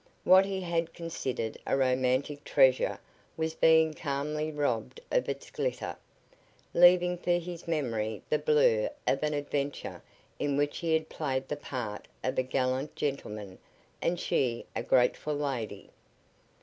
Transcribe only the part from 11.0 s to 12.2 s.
played the part